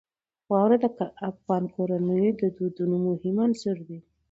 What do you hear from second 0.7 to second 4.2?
د افغان کورنیو د دودونو مهم عنصر دی.